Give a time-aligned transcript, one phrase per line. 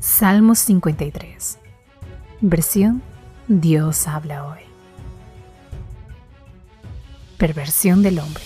[0.00, 1.58] Salmos 53.
[2.40, 3.02] Versión
[3.48, 4.60] Dios habla hoy.
[7.36, 8.42] Perversión del hombre.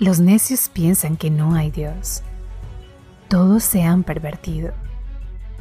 [0.00, 2.24] Los necios piensan que no hay Dios.
[3.28, 4.72] Todos se han pervertido.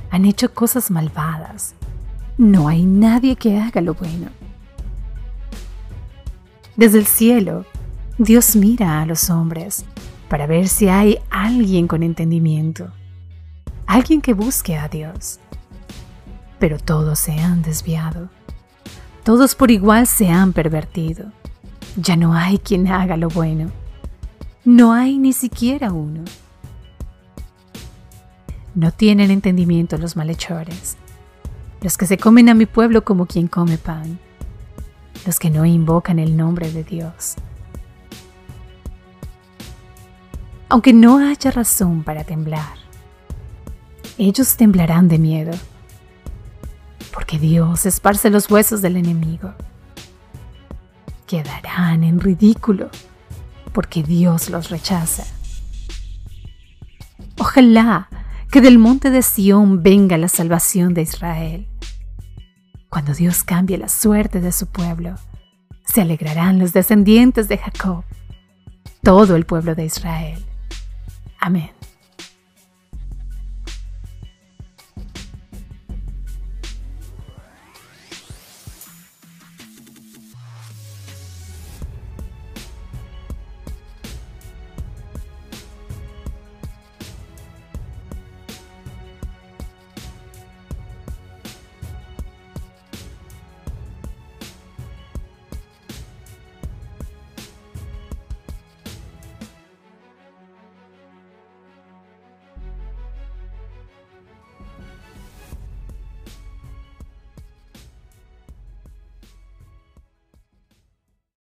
[0.09, 1.75] Han hecho cosas malvadas.
[2.39, 4.29] No hay nadie que haga lo bueno.
[6.75, 7.67] Desde el cielo,
[8.17, 9.85] Dios mira a los hombres
[10.29, 12.91] para ver si hay alguien con entendimiento,
[13.87, 15.39] alguien que busque a Dios.
[16.59, 18.29] Pero todos se han desviado,
[19.23, 21.31] todos por igual se han pervertido.
[21.95, 23.71] Ya no hay quien haga lo bueno,
[24.63, 26.23] no hay ni siquiera uno.
[28.75, 30.95] No tienen entendimiento los malhechores,
[31.81, 34.19] los que se comen a mi pueblo como quien come pan,
[35.25, 37.35] los que no invocan el nombre de Dios.
[40.69, 42.77] Aunque no haya razón para temblar.
[44.17, 45.51] Ellos temblarán de miedo,
[47.11, 49.53] porque Dios esparce los huesos del enemigo.
[51.25, 52.89] Quedarán en ridículo,
[53.73, 55.25] porque Dios los rechaza.
[57.39, 58.09] Ojalá
[58.51, 61.67] que del monte de Sión venga la salvación de Israel.
[62.89, 65.15] Cuando Dios cambie la suerte de su pueblo,
[65.85, 68.03] se alegrarán los descendientes de Jacob,
[69.03, 70.48] todo el pueblo de Israel.
[71.39, 71.78] Amén.